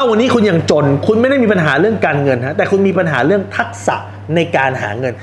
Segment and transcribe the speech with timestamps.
[0.00, 3.96] ถ้าวันนี้คุณยังจน คุณไม่ได้มีปัญหาเรื่องการเงินฮะแต่คุณมีปัญหาเรื่องทักษะ
[4.34, 5.14] ในการหาเงิน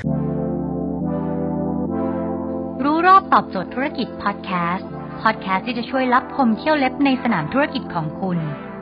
[2.84, 4.88] รู้รอบตอบโจทย์ธุรกิจพอดแคสต์
[5.22, 8.38] พอดแคสต์ที่จะช่วยรับพมเที่ยวเล็บในสนามธุรกิจของคุณ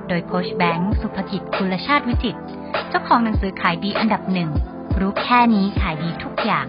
[0.08, 2.38] โดยโคชแบงค์สุภกิจคุณชาติวิจิต
[2.90, 4.50] เจ้าของหนังสือขายดีอันดับหนึ่ง
[5.00, 6.66] รู้แค่นี้ขายดีทุกอย่าง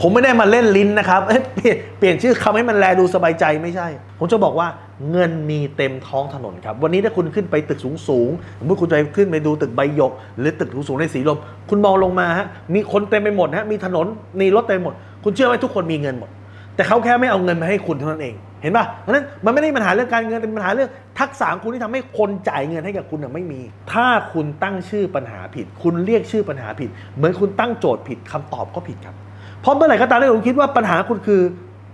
[0.00, 1.20] ผมไม่ได้มาเล่นลิ้นนะครับ
[1.54, 3.88] เปลี่ยนเปลี่ยนชื่อคำให้มันแลดูสบายใจไม่ใช่
[4.18, 4.68] ผมจะบอกว่า
[5.10, 11.38] เงินมีเต็มท้องถนนครับ วันนี้ถ้าคุณขึ้นไปตึกสูงสูงสมมติคุณจะขึ้นไปดูตึกใบหยก หรือตึกสูงสูงในสีลม
[11.70, 14.06] คุณมองลงมาฮะมีคนเต็มไปหมดฮะมีถนน
[14.40, 14.94] มีรถเต็มหมด
[15.24, 16.30] คุณเชื่อไหมทุกคนมีเงินหมด
[16.76, 23.60] แต่เขาแค่ไม่เอาเงินมาให้คุณเท่านั้นเองเห็นป่ะเพราะนั้นมันไม่ได้ปัญหาเรื่องการเงินเป็นปัญหาเรื่องทักษะคุณที่ทำให้คนจ่ายเงินให้กับคุณไม่มี
[23.92, 29.16] ถ้าคุณตั้งชื่อปัญหาผิด คุณเรียกชื่อปัญหาผิด เหมือนคุณตั้งโจทย์ผิดคำตอบก็ผิดครับ
[29.60, 31.40] เพราะเมื่อไหร่ก็ตามที่คุณคิดว่าปัญหาคุณคือ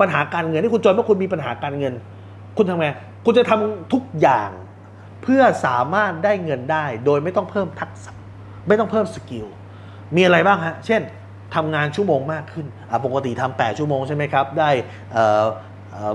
[0.00, 1.94] ปัญหาการเงินที่คุณจนเพราะคุณมีปัญหาการเงิน
[2.56, 2.88] คุณทำไง
[3.24, 4.50] คุณจะทำทุกอย่าง
[5.22, 8.12] เพื่อสามารถได้เงินได้ โดยไม่ต้องเพิ่มทักษะ
[8.68, 9.46] ไม่ต้องเพิ่มสกิล
[10.16, 11.00] มีอะไรบ้างฮะเช่น
[11.54, 12.66] ทำงานชั่วโมงมากขึ้น
[13.04, 14.70] ปกติทำ8ชั่วโมงใช่ไหมครับ ได้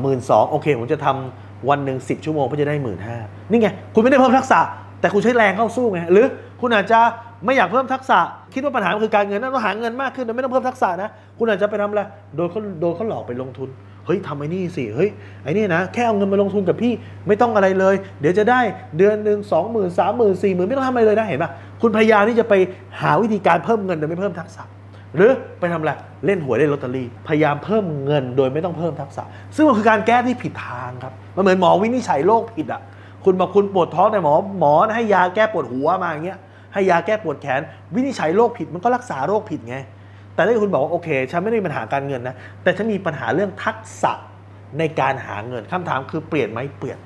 [0.01, 3.17] หมื่นสองโอเค ผมจะทำวันหนึ่ง10 ชั่วโมงเพื่อจะได้หมื่นห้า
[3.49, 4.59] นี่ไง คุณไม่ได้เพิ่มทักษะ
[5.01, 6.25] แต่คุณใช้แรงเข้าสู้ไง หรือ
[6.61, 6.99] คุณอาจจะ
[7.45, 8.19] ไม่อยากเพิ่มทักษะ
[8.53, 12.01] คิดว่าปัญหาคือการเงินนั่นต้องหาเงินมากขึ้นโดยไม่ต้องเพิ่มทักษะนะ คุณอาจจะไปทำอะไร
[12.35, 13.69] โดนเขาโดนเขาหลอกไปลงทุน
[14.05, 15.09] เฮ้ยทำไอ้นี่สิ เฮ้ย
[15.43, 16.93] ไอ้นี่นะ แค่เอาเงินมาลงทุนกับพี่
[17.27, 18.59] ไม่ต้องอะไรเลย เดี๋ยวจะได้
[18.97, 22.53] เดือนหนึ่งสองหมื่นสามหมื่นสี่หมื่นไม่ต้องทำอะไรเลยนะเห็นปะคุณพยายามที่จะไป
[23.01, 24.63] หาวิธีการเพิ่มเงินโดยไม่เพิ่มทักษะ
[25.15, 25.91] หรือไปทำอะไร
[26.25, 29.23] เล่นหวยเล่นลอตเตอรี่พยายามเพิ่มเงินโดยไม่ต้องเพิ่มทักษะ
[29.55, 32.81] ซึ่งมันคือการแก้ที่ผิดทางครับมันเหมือนหมอวินิจฉัยโรคผิดอะ
[33.25, 36.39] คุณบอกคุณปวดท้องแต่หมอหมอให้ยาแก้ปวดหัวมาอย่างเงี้ย
[36.73, 37.61] ให้ยาแก้ปวดแขน
[37.95, 39.77] วินิจฉัยโรคผิดมันก็รักษาโรคผิดไง
[40.35, 44.13] แต่ถ้าคุณบอกว่าโอเค ฉันไม่ได้มีปัญหาการเงินนะ แต่ฉันมีปัญหาเรื่องทักษะ
[44.79, 46.97] ในการหาเงินคำถามคือเปลี่ยนไหมเปลี่ยน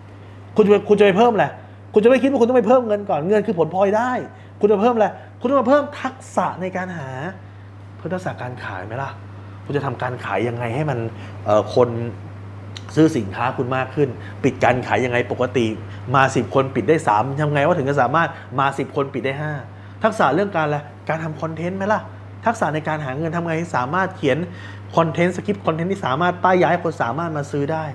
[0.55, 1.45] คุณจะคุณจะไปเพิ่มอะไร
[1.94, 4.11] คุณจะไม่คิดว่าคุณต้องไปเพิ่มเงินก่อนเงินคือผลพลอยได้
[4.59, 5.07] คุณจะเพิ่มอะไร
[5.39, 7.09] คุณต้องมาเพิ่มทักษะในการหา
[7.97, 9.12] เพื่อทักษะการขายไหมล่ะ
[9.66, 11.00] คุณจะทำการขายยังไงให้มัน
[11.75, 11.89] คน
[12.96, 14.09] ซื้อสินค้าคุณมากขึ้น
[14.44, 15.68] ปิดการขายยังไงปกติ
[16.16, 18.29] มา 10 คนปิดได้ 3ทำไงว่าถึงจะสามารถ
[18.59, 19.34] มา 10 คนปิดได้
[19.68, 20.78] 5 ทักษะเรื่องการอะไร
[21.09, 22.01] การทำ content ไหมล่ะ
[22.45, 24.38] ทักษะในการหาเงินทำไงให้สามารถเขียน
[24.95, 27.85] content script content ที่สามารถป้ายยาให้คนสามารถมาซื้อได้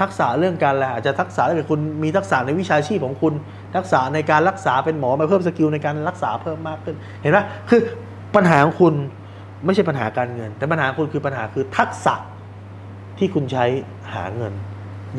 [0.00, 3.34] ทักษะเรื่องการอะไรอาจจะทักษะถ้าเกิดคุณมีทักษะในวิชาชีพของคุณ
[3.76, 7.38] ทักษะในการรักษาเป็นหมอมาเพิ่ม skill ในการรักษาเพิ่มมากขึ้น เห็นไหม
[7.68, 7.80] คือ
[8.34, 8.94] ปัญหาของคุณ
[9.64, 12.14] ไม่ใช่ปัญหาการเงิน แต่ปัญหาคุณคือปัญหาคือทักษะ
[13.20, 13.64] ที่คุณใช้
[14.14, 14.52] หาเงิน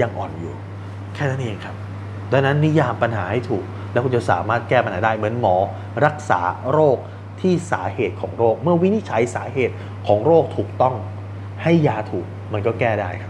[0.02, 0.54] ยังอ่อนอยู่
[1.16, 1.76] แค่นั้นเองครับ
[2.32, 5.56] ดังนั้นนิยามปัญหาให้ถูก แล้วคุณจะสามารถแก้ปัญหาได้เหมือนหมอ
[6.06, 6.42] รักษา
[6.72, 6.98] โรค
[7.42, 9.74] ที่สาเหตุของโรค เมื่อวินิจฉัยสาเหตุ
[10.08, 10.96] ของโรคถูกต้อง
[11.64, 13.30] ให้ยาถูกมันก็แก้ได้ครั